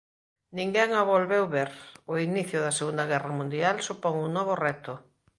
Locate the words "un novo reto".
4.25-4.93